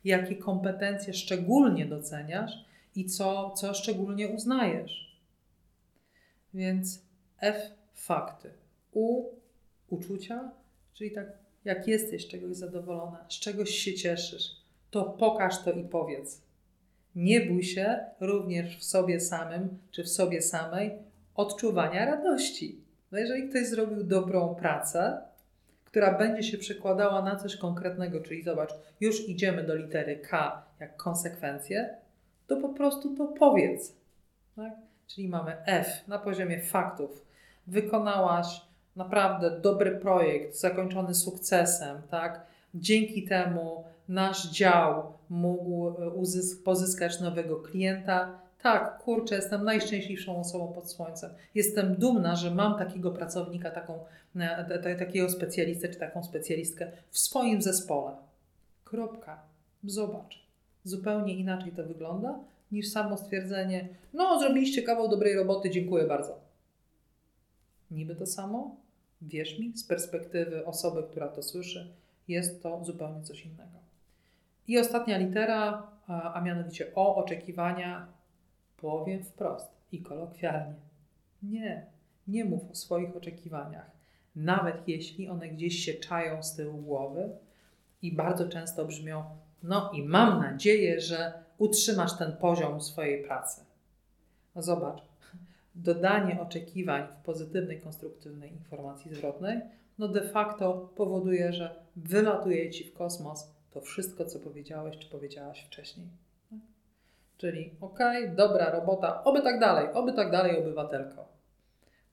jakie 0.06 0.36
kompetencje 0.36 1.14
szczególnie 1.14 1.86
doceniasz 1.86 2.52
i 2.96 3.06
co, 3.06 3.52
co 3.52 3.74
szczególnie 3.74 4.28
uznajesz. 4.28 5.07
Więc 6.58 7.02
F 7.42 7.72
fakty, 7.94 8.50
U 8.92 9.26
uczucia, 9.90 10.52
czyli 10.94 11.12
tak 11.12 11.26
jak 11.66 11.88
jesteś 11.88 12.26
z 12.26 12.28
czegoś 12.28 12.56
zadowolona, 12.56 13.26
z 13.30 13.34
czegoś 13.34 13.70
się 13.70 13.94
cieszysz, 13.94 14.56
to 14.92 15.04
pokaż 15.04 15.64
to 15.64 15.72
i 15.72 15.84
powiedz. 15.84 16.42
Nie 17.16 17.42
bój 17.42 17.64
się 17.64 18.00
również 18.20 18.78
w 18.78 18.84
sobie 18.84 19.20
samym 19.20 19.78
czy 19.92 20.04
w 20.04 20.10
sobie 20.10 20.42
samej 20.42 20.92
odczuwania 21.36 22.06
radości. 22.06 22.82
No 23.12 23.20
jeżeli 23.20 23.50
ktoś 23.50 23.68
zrobił 23.68 24.04
dobrą 24.04 24.56
pracę, 24.56 25.22
która 25.86 26.18
będzie 26.18 26.44
się 26.44 26.58
przekładała 26.58 27.22
na 27.22 27.36
coś 27.36 27.56
konkretnego, 27.56 28.22
czyli 28.22 28.44
zobacz, 28.44 28.74
już 29.00 29.30
idziemy 29.30 29.64
do 29.64 29.76
litery 29.76 30.16
K 30.16 30.64
jak 30.80 30.98
konsekwencje, 30.98 31.98
to 32.48 32.58
po 32.58 32.70
prostu 32.70 33.16
to 33.16 33.28
powiedz. 33.28 33.96
Tak? 34.56 34.87
Czyli 35.08 35.28
mamy 35.28 35.66
F 35.66 36.08
na 36.08 36.20
poziomie 36.20 36.62
faktów. 36.62 37.26
Wykonałaś 37.68 38.62
naprawdę 38.96 39.60
dobry 39.62 39.92
projekt, 39.92 40.56
zakończony 40.56 41.16
sukcesem, 41.16 42.02
tak? 42.10 42.46
Dzięki 42.76 43.24
temu 43.24 43.84
nasz 44.10 44.50
dział 44.50 45.14
mógł 45.30 45.88
e, 45.88 45.92
uzysk- 45.92 46.64
pozyskać 46.64 47.20
nowego 47.20 47.56
klienta. 47.56 48.40
Tak, 48.62 48.98
kurczę, 48.98 49.36
jestem 49.36 49.64
najszczęśliwszą 49.64 50.40
osobą 50.40 50.74
pod 50.74 50.92
słońcem. 50.92 51.30
Jestem 51.56 51.96
dumna, 51.96 52.36
że 52.36 52.52
mam 52.52 52.78
takiego 52.78 53.12
pracownika, 53.12 53.72
taką, 53.72 54.00
e, 54.36 54.96
takiego 54.96 55.30
specjalistę 55.30 55.90
czy 55.90 56.00
taką 56.00 56.24
specjalistkę 56.24 56.92
w 57.12 57.20
swoim 57.20 57.62
zespole. 57.62 58.12
Kropka. 58.86 59.40
Zobacz. 59.84 60.48
Zupełnie 60.84 61.36
inaczej 61.36 61.72
to 61.72 61.84
wygląda 61.84 62.40
niż 62.72 62.92
samo 62.92 63.18
stwierdzenie: 63.18 63.90
No, 64.14 64.40
zrobiliście 64.40 64.82
kawał 64.82 65.10
dobrej 65.10 65.36
roboty, 65.36 65.70
dziękuję 65.70 66.04
bardzo. 66.04 66.40
Niby 67.92 68.16
to 68.16 68.26
samo, 68.26 68.76
wierz 69.22 69.60
mi, 69.60 69.78
z 69.78 69.84
perspektywy 69.84 70.66
osoby, 70.66 71.04
która 71.04 71.28
to 71.28 71.44
słyszy, 71.44 71.94
jest 72.28 72.64
to 72.64 72.84
zupełnie 72.86 73.24
coś 73.24 73.46
innego. 73.46 73.78
I 74.68 74.80
ostatnia 74.80 75.18
litera, 75.18 75.92
a 76.08 76.42
mianowicie 76.42 76.96
o 76.96 77.16
oczekiwania, 77.16 78.08
powiem 78.78 79.24
wprost 79.24 79.68
i 79.92 80.02
kolokwialnie. 80.02 80.76
Nie, 81.44 81.86
nie 82.28 82.46
mów 82.46 82.72
o 82.72 82.76
swoich 82.76 83.16
oczekiwaniach, 83.16 83.92
nawet 84.36 84.88
jeśli 84.88 85.30
one 85.30 85.50
gdzieś 85.50 85.86
się 85.86 85.94
czają 85.94 86.44
z 86.44 86.56
tyłu 86.56 86.82
głowy 86.82 87.30
i 88.02 88.12
bardzo 88.12 88.50
często 88.50 88.86
brzmią: 88.86 89.24
No 89.64 89.92
i 89.94 90.04
mam 90.04 90.42
nadzieję, 90.42 91.02
że 91.02 91.47
utrzymasz 91.58 92.18
ten 92.18 92.38
poziom 92.38 92.82
swojej 92.82 93.24
pracy. 93.24 93.62
No 94.56 94.62
zobacz, 94.62 95.02
dodanie 95.76 96.42
oczekiwań 96.42 97.08
w 97.08 97.26
pozytywnej, 97.26 97.82
konstruktywnej 97.82 98.52
informacji 98.52 99.16
zwrotnej, 99.16 99.62
no 100.00 100.08
de 100.08 100.22
facto 100.22 100.90
powoduje, 100.96 101.54
że 101.54 101.76
wylatuje 101.96 102.70
ci 102.70 102.84
w 102.84 102.94
kosmos 102.94 103.52
to 103.72 103.82
wszystko, 103.82 104.26
co 104.26 104.40
powiedziałeś 104.40 104.98
czy 104.98 105.10
powiedziałaś 105.10 105.66
wcześniej. 105.68 106.08
Czyli 107.38 107.72
okej, 107.82 108.36
dobra 108.36 108.70
robota, 108.70 109.24
oby 109.24 109.42
tak 109.42 109.60
dalej, 109.60 109.88
oby 109.94 110.14
tak 110.14 110.32
dalej, 110.32 110.58
obywatelko. 110.58 111.28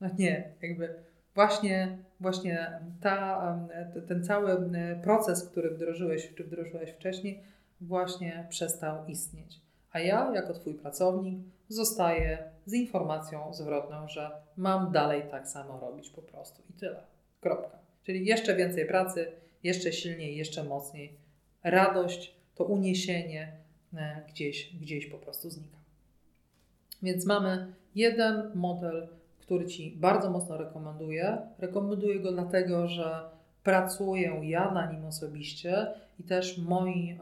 No 0.01 0.09
nie, 0.19 0.53
jakby 0.63 0.95
właśnie, 1.35 1.99
właśnie 2.21 2.81
ta, 3.01 3.59
ten 4.09 4.25
cały 4.25 4.71
proces, 5.03 5.49
który 5.49 5.71
wdrożyłeś 5.71 6.35
czy 6.35 6.45
wdrożyłeś 6.45 6.91
wcześniej, 6.91 7.43
właśnie 7.81 8.47
przestał 8.49 9.07
istnieć. 9.07 9.61
A 9.93 10.01
ja, 10.01 10.33
jako 10.35 10.55
Twój 10.55 10.75
pracownik, 10.75 11.39
zostaję 11.69 12.51
z 12.67 12.73
informacją 12.73 13.55
zwrotną, 13.55 14.09
że 14.09 14.31
mam 14.57 14.93
dalej 14.93 15.23
tak 15.31 15.49
samo 15.49 15.81
robić 15.81 16.11
po 16.11 16.23
prostu 16.23 16.63
i 16.71 16.73
tyle. 16.73 17.03
Kropka. 17.41 17.79
Czyli 18.05 18.27
jeszcze 18.27 18.57
więcej 18.57 18.87
pracy, 18.87 19.33
jeszcze 19.63 19.93
silniej, 19.93 20.37
jeszcze 20.37 20.65
mocniej. 20.65 21.15
Radość, 21.63 22.35
to 22.55 22.65
uniesienie 22.65 23.53
e, 23.95 24.23
gdzieś, 24.29 24.77
gdzieś 24.77 25.07
po 25.07 25.19
prostu 25.19 25.51
znika. 25.51 25.77
Więc 27.03 27.27
mamy 27.27 27.75
jeden 27.95 28.51
model, 28.55 29.09
który 29.41 29.67
Ci 29.67 29.91
bardzo 29.97 30.31
mocno 30.31 30.57
rekomenduję. 30.57 31.39
Rekomenduję 31.59 32.21
go 32.21 32.33
dlatego, 32.33 32.89
że 32.89 33.34
pracuję 33.65 34.41
ja 34.43 34.71
na 34.71 34.93
nim 34.93 35.05
osobiście 35.05 35.87
i 36.21 36.23
też 36.23 36.59
moi 36.59 37.19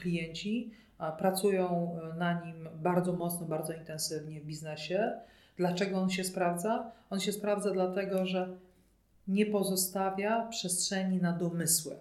klienci 0.00 0.78
pracują 1.18 1.96
e, 2.14 2.18
na 2.18 2.40
nim 2.40 2.68
bardzo 2.74 3.12
mocno, 3.12 3.46
bardzo 3.46 3.72
intensywnie 3.72 4.40
w 4.40 4.44
biznesie. 4.44 5.12
Dlaczego 5.56 5.98
on 5.98 6.10
się 6.10 6.24
sprawdza? 6.24 6.92
On 7.10 7.20
się 7.20 7.32
sprawdza 7.32 7.70
dlatego, 7.70 8.26
że 8.26 8.48
nie 9.28 9.46
pozostawia 9.46 10.46
przestrzeni 10.46 11.16
na 11.16 11.32
domysły. 11.32 11.96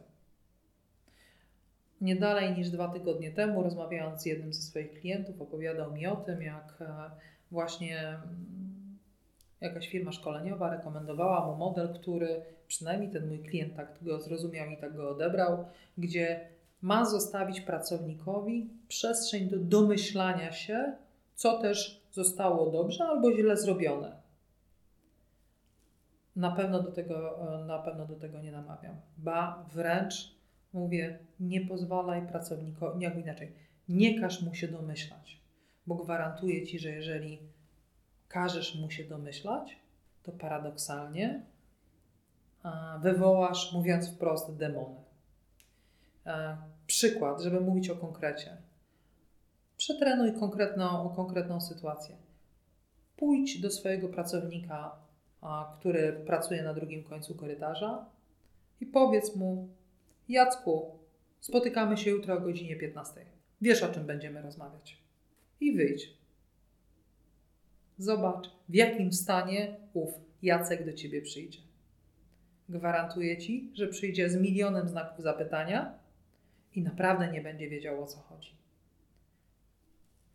Nie 2.01 2.15
dalej 2.15 2.57
niż 2.57 2.69
dwa 2.69 2.87
tygodnie 2.87 3.31
temu, 3.31 3.63
rozmawiając 3.63 4.21
z 4.21 4.25
jednym 4.25 4.53
ze 4.53 4.61
swoich 4.61 4.93
klientów, 4.93 5.41
opowiadał 5.41 5.93
mi 5.93 6.07
o 6.07 6.15
tym, 6.15 6.41
jak 6.41 6.77
e, 6.81 7.11
właśnie 7.51 8.07
mm, 8.07 8.76
jakaś 9.61 9.89
firma 9.89 10.11
szkoleniowa 10.11 10.69
rekomendowała 10.69 11.47
mu 11.47 11.55
model, 11.55 11.93
który 11.93 12.41
przynajmniej 12.67 13.11
ten 13.11 13.27
mój 13.27 13.39
klient 13.39 13.75
tak 13.75 13.97
go 14.01 14.19
zrozumiał 14.19 14.69
i 14.69 14.77
tak 14.77 14.95
go 14.95 15.09
odebrał, 15.09 15.65
gdzie 15.97 16.49
ma 16.81 17.05
zostawić 17.05 17.61
pracownikowi 17.61 18.69
przestrzeń 18.87 19.49
do 19.49 19.57
domyślania 19.57 20.51
się, 20.51 20.95
co 21.35 21.61
też 21.61 22.01
zostało 22.11 22.71
dobrze 22.71 23.03
albo 23.05 23.35
źle 23.35 23.57
zrobione. 23.57 24.27
Na 26.35 26.51
pewno 26.51 26.83
do 26.83 26.91
tego, 26.91 27.39
na 27.67 27.79
pewno 27.79 28.05
do 28.05 28.15
tego 28.15 28.39
nie 28.39 28.51
namawiam. 28.51 28.95
Ba, 29.17 29.65
wręcz 29.73 30.35
mówię, 30.73 31.19
nie 31.39 31.61
pozwalaj 31.61 32.27
pracownikowi, 32.27 33.03
jak 33.03 33.17
inaczej, 33.17 33.51
nie 33.89 34.21
każ 34.21 34.41
mu 34.41 34.53
się 34.53 34.67
domyślać, 34.67 35.41
bo 35.87 35.95
gwarantuję 35.95 36.65
ci, 36.65 36.79
że 36.79 36.89
jeżeli 36.89 37.39
każesz 38.27 38.75
mu 38.75 38.91
się 38.91 39.03
domyślać, 39.03 39.79
to 40.23 40.31
paradoksalnie 40.31 41.45
wywołasz, 43.01 43.73
mówiąc 43.73 44.09
wprost, 44.09 44.57
demony. 44.57 44.95
Przykład, 46.87 47.41
żeby 47.41 47.61
mówić 47.61 47.89
o 47.89 47.95
konkrecie. 47.95 48.57
Przetrenuj 49.77 50.33
konkretną, 50.33 51.13
konkretną 51.15 51.61
sytuację. 51.61 52.15
Pójdź 53.17 53.61
do 53.61 53.71
swojego 53.71 54.09
pracownika 54.09 55.07
który 55.79 56.13
pracuje 56.13 56.63
na 56.63 56.73
drugim 56.73 57.03
końcu 57.03 57.35
korytarza 57.35 58.05
i 58.81 58.85
powiedz 58.85 59.35
mu: 59.35 59.69
Jacku, 60.29 60.99
spotykamy 61.39 61.97
się 61.97 62.09
jutro 62.09 62.37
o 62.37 62.41
godzinie 62.41 62.75
15. 62.75 63.25
Wiesz, 63.61 63.83
o 63.83 63.93
czym 63.93 64.05
będziemy 64.05 64.41
rozmawiać. 64.41 64.97
I 65.59 65.71
wyjdź. 65.71 66.17
Zobacz, 67.97 68.49
w 68.69 68.75
jakim 68.75 69.13
stanie 69.13 69.75
ów 69.93 70.09
Jacek 70.41 70.85
do 70.85 70.93
ciebie 70.93 71.21
przyjdzie. 71.21 71.59
Gwarantuję 72.69 73.37
ci, 73.37 73.71
że 73.73 73.87
przyjdzie 73.87 74.29
z 74.29 74.35
milionem 74.35 74.89
znaków 74.89 75.23
zapytania 75.23 75.93
i 76.75 76.81
naprawdę 76.81 77.31
nie 77.31 77.41
będzie 77.41 77.69
wiedział 77.69 78.03
o 78.03 78.07
co 78.07 78.17
chodzi. 78.19 78.51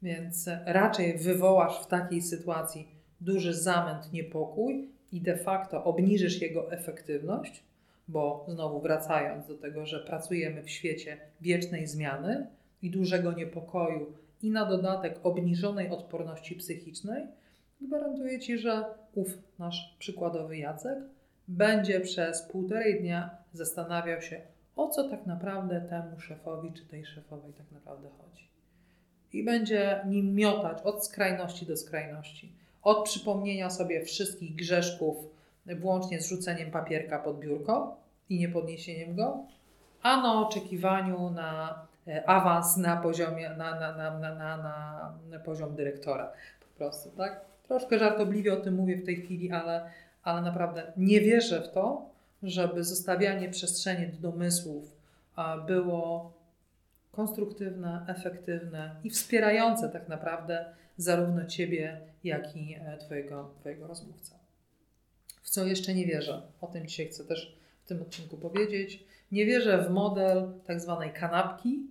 Więc 0.03 0.51
raczej 0.65 1.19
wywołasz 1.19 1.83
w 1.83 1.87
takiej 1.87 2.23
sytuacji 2.23 2.89
duży 3.21 3.55
zamęt, 3.55 4.13
niepokój 4.13 4.89
i 5.13 5.21
de 5.21 5.37
facto 5.37 5.85
obniżysz 5.85 6.41
jego 6.41 6.73
efektywność, 6.73 7.63
bo 8.09 8.47
znowu 8.49 8.81
wracając 8.81 9.47
do 9.47 9.59
tego, 9.59 9.87
że 9.87 10.01
pracujemy 10.01 10.63
w 10.63 10.71
świecie 10.71 11.17
wiecznej 11.41 11.87
zmiany 11.87 12.47
i 12.83 12.91
dużego 12.91 13.33
niepokoju 13.33 14.13
i 14.43 14.51
na 14.51 14.67
dodatek 14.67 15.21
obniżonej 15.23 15.91
odporności 15.91 16.55
psychicznej, 16.55 17.27
gwarantuję 17.87 18.41
Ci, 18.41 18.59
że 18.59 18.85
ów 19.15 19.29
nasz 19.59 19.97
przykładowy 19.99 20.57
Jacek 20.57 20.99
będzie 21.49 22.01
przez 22.01 22.43
półtorej 22.43 23.01
dnia 23.01 23.31
zastanawiał 23.53 24.21
się, 24.23 24.41
o 24.77 24.89
co 24.89 25.11
tak 25.11 25.27
naprawdę 25.27 25.81
temu 25.81 26.21
szefowi 26.21 26.73
czy 26.73 26.85
tej 26.85 27.07
szefowej 27.07 27.53
tak 27.53 27.73
naprawdę 27.73 28.09
chodzi. 28.09 28.49
I 29.33 29.45
będzie 29.45 30.01
nim 30.07 30.35
miotać 30.35 30.83
od 30.83 31.07
skrajności 31.07 31.67
do 31.67 31.77
skrajności. 31.77 32.53
Od 32.83 33.05
przypomnienia 33.05 33.71
sobie 33.71 34.05
wszystkich 34.05 34.55
grzeszków, 34.55 35.17
włącznie 35.67 36.21
z 36.21 36.29
rzuceniem 36.29 36.71
papierka 36.71 37.19
pod 37.19 37.39
biurko 37.39 37.97
i 38.29 38.39
nie 38.39 38.49
podniesieniem 38.49 39.17
go, 39.17 39.47
a 40.03 40.23
na 40.23 40.41
oczekiwaniu 40.41 41.31
na 41.31 41.83
e, 42.09 42.29
awans 42.29 42.77
na 42.77 42.97
poziomie, 42.97 43.51
na, 43.51 43.81
na, 43.81 43.97
na, 43.97 44.19
na, 44.19 44.35
na, 44.35 45.15
na 45.31 45.39
poziom 45.39 45.75
dyrektora. 45.75 46.33
Po 46.61 46.79
prostu, 46.79 47.11
tak? 47.11 47.52
Troszkę 47.73 47.99
żartobliwie 47.99 48.53
o 48.53 48.57
tym 48.57 48.75
mówię 48.75 48.97
w 48.97 49.07
tej 49.07 49.17
chwili, 49.17 49.51
ale, 49.51 49.91
ale 50.23 50.43
naprawdę 50.43 50.93
nie 50.97 51.21
wierzę 51.21 51.63
w 51.63 51.73
to, 51.73 52.11
żeby 52.43 52.85
zostawianie 52.85 53.49
przestrzeni 53.49 54.07
do 54.07 54.31
domysłów 54.31 54.97
było 55.67 56.33
konstruktywne, 57.13 58.05
efektywne 58.09 58.97
i 59.05 59.11
wspierające 59.11 59.89
tak 59.89 60.09
naprawdę 60.09 60.65
zarówno 60.97 61.47
Ciebie, 61.47 62.01
jak 62.25 62.57
i 62.57 62.75
e, 62.75 62.97
Twojego, 62.99 63.51
twojego 63.61 63.87
rozmówcę. 63.87 64.35
W 65.43 65.51
co 65.51 65.67
jeszcze 65.67 65.95
nie 65.95 66.07
wierzę? 66.07 66.43
O 66.61 66.67
tym 66.67 66.87
dzisiaj 66.87 67.07
chcę 67.07 67.25
też 67.25 67.57
w 67.85 67.89
tym 67.89 68.03
odcinku 68.03 68.37
powiedzieć. 68.37 69.05
Nie 69.33 69.47
wierzę 69.47 69.79
w 69.79 69.91
model 69.91 70.53
tak 70.67 70.81
zwanej 70.81 71.13
kanapki, 71.13 71.87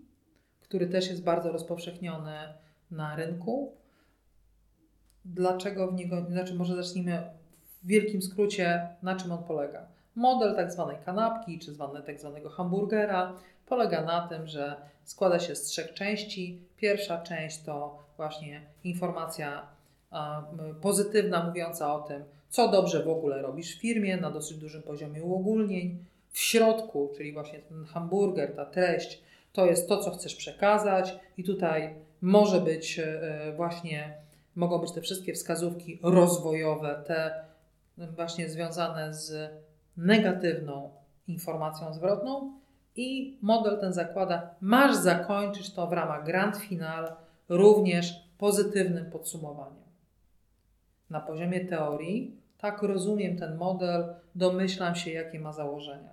który 0.62 0.88
też 0.88 1.10
jest 1.10 1.24
bardzo 1.24 1.52
rozpowszechniony 1.52 2.38
na 2.92 3.16
rynku. 3.16 3.81
Dlaczego 5.26 5.88
w 5.88 5.94
niego, 5.94 6.26
znaczy 6.30 6.56
może 6.56 6.76
zacznijmy 6.76 7.24
w 7.84 7.88
wielkim 7.88 8.22
skrócie, 8.22 8.88
na 9.04 9.16
czym 9.16 9.32
on 9.32 9.44
polega. 9.44 9.88
Model 10.16 10.56
tak 10.56 10.72
zwanej 10.72 10.98
kanapki, 11.06 11.60
czy 11.60 11.74
zwany 11.74 12.04
tak 12.04 12.20
zwanego 12.20 12.50
hamburgera, 12.50 13.34
polega 13.66 14.04
na 14.04 14.28
tym, 14.28 14.48
że 14.48 14.76
składa 15.04 15.40
się 15.40 15.56
z 15.56 15.64
trzech 15.64 15.94
części. 15.94 16.62
Pierwsza 16.78 17.22
część 17.22 17.64
to 17.64 18.04
właśnie 18.18 18.62
informacja 18.84 19.68
pozytywna, 20.82 21.44
mówiąca 21.44 21.96
o 21.96 22.00
tym, 22.00 22.24
co 22.50 22.68
dobrze 22.68 23.04
w 23.04 23.10
ogóle 23.10 23.42
robisz 23.42 23.76
w 23.78 23.82
firmie, 23.82 24.18
na 24.18 24.32
dosyć 24.32 24.58
dużym 24.58 24.82
poziomie 24.82 25.24
uogólnień. 25.24 25.98
W 26.32 26.40
środku, 26.40 27.10
czyli 27.18 27.34
właśnie 27.34 27.60
ten 27.60 27.86
hamburger, 27.86 28.56
ta 28.56 28.66
treść, 28.66 29.22
to 29.54 29.66
jest 29.66 29.90
to, 29.90 29.98
co 29.98 30.12
chcesz 30.12 30.36
przekazać, 30.36 31.16
i 31.38 31.44
tutaj 31.44 31.94
może 32.22 32.62
być 32.62 33.00
e, 33.00 33.54
właśnie, 33.56 34.14
mogą 34.56 34.78
być 34.78 34.92
te 34.92 35.02
wszystkie 35.02 35.34
wskazówki 35.34 36.00
rozwojowe, 36.04 37.04
te 37.08 37.46
właśnie 37.98 38.50
związane 38.50 39.14
z 39.14 39.52
negatywną 39.98 40.92
informacją 41.28 41.94
zwrotną, 41.94 42.62
i 42.96 43.38
model 43.42 43.80
ten 43.80 43.94
zakłada, 43.94 44.56
masz 44.62 44.96
zakończyć 44.96 45.74
to 45.74 45.88
w 45.88 45.94
ramach 45.94 46.26
grand 46.26 46.58
final 46.58 47.16
również 47.50 48.14
pozytywnym 48.38 49.12
podsumowaniem. 49.12 49.84
Na 51.10 51.20
poziomie 51.20 51.66
teorii, 51.66 52.38
tak 52.58 52.82
rozumiem 52.82 53.38
ten 53.38 53.56
model, 53.58 54.16
domyślam 54.36 54.96
się, 54.96 55.12
jakie 55.12 55.40
ma 55.40 55.54
założenia. 55.54 56.10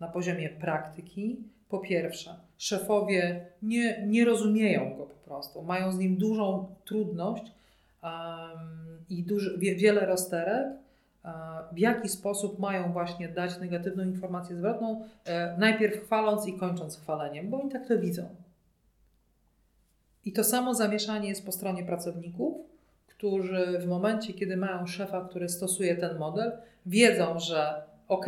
Na 0.00 0.08
poziomie 0.08 0.48
praktyki, 0.48 1.36
po 1.68 1.78
pierwsze, 1.78 2.40
szefowie 2.58 3.46
nie, 3.62 4.06
nie 4.06 4.24
rozumieją 4.24 4.96
go 4.96 5.06
po 5.06 5.14
prostu, 5.14 5.62
mają 5.62 5.92
z 5.92 5.98
nim 5.98 6.16
dużą 6.16 6.74
trudność 6.84 7.52
i 9.08 9.24
duży, 9.24 9.58
wie, 9.58 9.76
wiele 9.76 10.06
rozterek, 10.06 10.66
w 11.72 11.78
jaki 11.78 12.08
sposób 12.08 12.58
mają 12.58 12.92
właśnie 12.92 13.28
dać 13.28 13.58
negatywną 13.58 14.04
informację 14.04 14.56
zwrotną, 14.56 15.04
e, 15.24 15.56
najpierw 15.58 16.04
chwaląc 16.04 16.48
i 16.48 16.58
kończąc 16.58 17.00
chwaleniem, 17.00 17.50
bo 17.50 17.60
oni 17.60 17.70
tak 17.70 17.88
to 17.88 17.98
widzą. 17.98 18.28
I 20.24 20.32
to 20.32 20.44
samo 20.44 20.74
zamieszanie 20.74 21.28
jest 21.28 21.46
po 21.46 21.52
stronie 21.52 21.84
pracowników, 21.84 22.56
którzy 23.06 23.78
w 23.78 23.86
momencie, 23.86 24.34
kiedy 24.34 24.56
mają 24.56 24.86
szefa, 24.86 25.28
który 25.28 25.48
stosuje 25.48 25.96
ten 25.96 26.18
model, 26.18 26.52
wiedzą, 26.86 27.38
że 27.38 27.82
ok, 28.08 28.26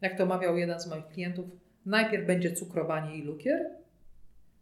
jak 0.00 0.18
to 0.18 0.26
mawiał 0.26 0.56
jeden 0.56 0.80
z 0.80 0.86
moich 0.86 1.06
klientów, 1.06 1.46
najpierw 1.86 2.26
będzie 2.26 2.52
cukrowanie 2.52 3.16
i 3.16 3.22
lukier, 3.22 3.70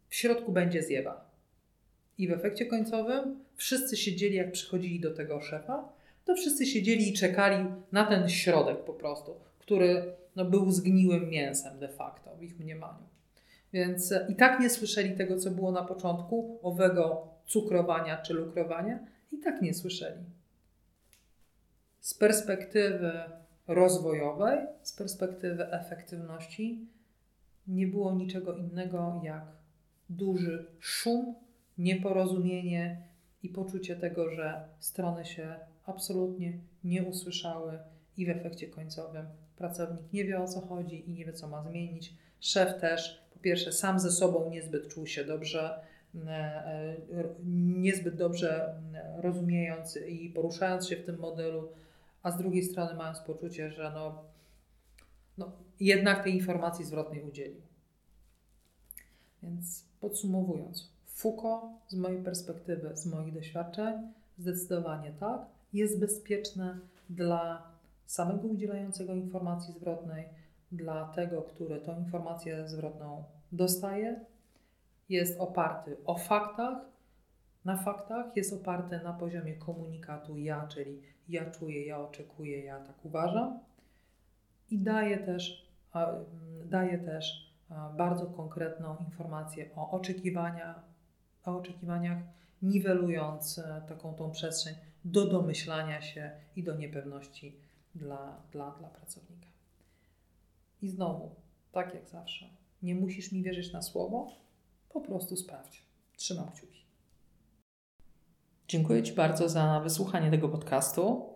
w 0.09 0.15
środku 0.15 0.53
będzie 0.53 0.83
zjewa. 0.83 1.28
I 2.19 2.29
w 2.29 2.33
efekcie 2.33 2.67
końcowym 2.67 3.45
wszyscy 3.57 3.97
siedzieli, 3.97 4.35
jak 4.35 4.53
przychodzili 4.53 5.01
do 5.01 5.15
tego 5.15 5.41
szefa, 5.41 5.89
to 6.25 6.35
wszyscy 6.35 6.67
siedzieli 6.67 7.09
i 7.09 7.13
czekali 7.13 7.67
na 7.93 8.07
ten 8.07 8.29
środek 8.29 8.85
po 8.85 8.93
prostu, 8.93 9.35
który 9.59 10.13
no, 10.37 10.45
był 10.45 10.71
zgniłym 10.71 11.29
mięsem 11.29 11.79
de 11.79 11.89
facto 11.89 12.37
w 12.37 12.43
ich 12.43 12.59
mniemaniu. 12.59 13.05
Więc 13.73 14.15
i 14.29 14.35
tak 14.35 14.61
nie 14.61 14.71
słyszeli 14.71 15.17
tego, 15.17 15.39
co 15.39 15.51
było 15.51 15.73
na 15.73 15.85
początku, 15.85 16.59
owego 16.63 17.29
cukrowania 17.47 18.17
czy 18.17 18.35
lukrowania, 18.35 18.99
i 19.33 19.39
tak 19.39 19.63
nie 19.63 19.75
słyszeli. 19.75 20.25
Z 22.01 22.15
perspektywy 22.15 23.13
rozwojowej, 23.69 24.59
z 24.83 24.93
perspektywy 24.93 25.73
efektywności, 25.73 26.87
nie 27.67 27.87
było 27.87 28.13
niczego 28.13 28.53
innego 28.53 29.21
jak 29.25 29.47
duży 30.11 30.67
szum, 30.81 31.35
nieporozumienie 31.79 33.03
i 33.43 33.49
poczucie 33.49 33.97
tego, 33.97 34.31
że 34.31 34.69
strony 34.79 35.25
się 35.25 35.55
absolutnie 35.87 36.59
nie 36.85 37.03
usłyszały 37.03 37.79
i 38.17 38.27
w 38.27 38.29
efekcie 38.29 38.69
końcowym 38.69 39.27
pracownik 39.57 40.13
nie 40.13 40.25
wie 40.25 40.41
o 40.41 40.49
co 40.49 40.61
chodzi 40.61 41.11
i 41.11 41.13
nie 41.13 41.25
wie 41.25 41.33
co 41.33 41.49
ma 41.49 41.63
zmienić. 41.63 42.15
Szef 42.41 42.81
też, 42.81 43.29
po 43.35 43.39
pierwsze, 43.39 43.73
sam 43.73 44.01
ze 44.01 44.11
sobą 44.11 44.51
niezbyt 44.51 44.89
czuł 44.89 45.07
się 45.07 45.25
dobrze, 45.25 45.81
e, 46.15 46.29
e, 46.29 46.97
niezbyt 47.77 48.17
dobrze 48.17 48.75
rozumiejąc 49.17 49.99
i 50.09 50.31
poruszając 50.31 50.89
się 50.89 50.97
w 50.97 51.05
tym 51.05 51.19
modelu, 51.19 51.69
a 52.23 52.31
z 52.31 52.39
drugiej 52.39 52.63
strony 52.63 52.95
mając 52.95 53.21
poczucie, 53.21 53.71
że 53.71 53.93
no, 53.95 54.25
no 55.39 55.53
jednak 55.81 56.25
tej 56.25 56.35
informacji 56.35 56.85
zwrotnej 56.85 57.23
udzielił. 57.23 57.61
Więc 59.43 59.85
podsumowując, 60.01 60.91
Foucault 61.19 61.73
z 61.89 61.95
mojej 61.95 62.23
perspektywy, 62.23 62.97
z 62.97 63.07
moich 63.07 63.35
doświadczeń, 63.35 64.13
zdecydowanie 64.39 65.13
tak. 65.21 65.41
Jest 65.73 66.01
bezpieczne 66.01 66.79
dla 67.11 67.63
samego 68.07 68.49
udzielającego 68.49 69.15
informacji 69.15 69.75
zwrotnej, 69.75 70.29
dla 70.73 71.09
tego, 71.09 71.43
który 71.43 71.81
tą 71.81 71.99
informację 71.99 72.69
zwrotną 72.69 73.25
dostaje, 73.53 74.21
jest 75.09 75.41
oparty 75.41 75.97
o 76.07 76.15
faktach, 76.19 76.79
na 77.65 77.77
faktach, 77.77 78.37
jest 78.37 78.53
oparty 78.53 79.01
na 79.05 79.13
poziomie 79.13 79.55
komunikatu 79.55 80.39
ja, 80.39 80.67
czyli 80.69 81.03
ja 81.29 81.51
czuję, 81.51 81.87
ja 81.87 82.01
oczekuję, 82.01 82.65
ja 82.65 82.81
tak 82.81 83.05
uważam. 83.05 83.59
I 84.71 84.79
daje 84.79 85.19
też, 85.19 85.69
daje 86.65 86.99
też 86.99 87.53
bardzo 87.97 88.27
konkretną 88.27 88.97
informację 88.97 89.71
o 89.77 89.91
oczekiwaniach, 89.91 90.89
o 91.45 91.57
oczekiwaniach, 91.57 92.19
niwelując 92.63 93.59
e, 93.59 93.83
taką 93.89 94.15
tą 94.15 94.31
przestrzeń 94.31 94.75
do 95.05 95.27
domyślania 95.27 96.01
się 96.01 96.31
i 96.57 96.63
do 96.63 96.77
niepewności 96.77 97.57
dla, 97.95 98.43
dla, 98.53 98.71
dla 98.71 98.89
pracownika. 98.89 99.49
I 100.83 100.89
znowu, 100.89 101.35
tak 101.73 101.95
jak 101.95 102.09
zawsze, 102.09 102.47
nie 102.83 102.95
musisz 102.95 103.33
mi 103.33 103.43
wierzyć 103.43 103.73
na 103.73 103.83
słowo, 103.83 104.33
po 104.89 105.01
prostu 105.01 105.37
sprawdź. 105.37 105.83
Trzymam 106.17 106.51
kciuki. 106.51 106.85
Dziękuję 108.69 109.03
Ci 109.03 109.13
bardzo 109.13 109.49
za 109.49 109.81
wysłuchanie 109.81 110.31
tego 110.31 110.49
podcastu. 110.49 111.35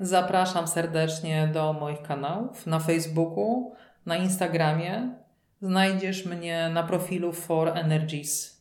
Zapraszam 0.00 0.68
serdecznie 0.68 1.50
do 1.54 1.72
moich 1.72 2.02
kanałów 2.02 2.66
na 2.66 2.78
Facebooku, 2.78 3.74
na 4.06 4.16
Instagramie. 4.16 5.14
Znajdziesz 5.62 6.26
mnie 6.26 6.70
na 6.74 6.82
profilu 6.82 7.32
For 7.32 7.68
Energies. 7.68 8.59